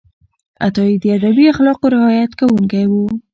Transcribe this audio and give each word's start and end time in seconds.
عطایي 0.67 0.95
د 1.03 1.05
ادبي 1.17 1.45
اخلاقو 1.53 1.85
رعایت 1.95 2.31
کوونکی 2.39 2.85
و. 2.87 2.93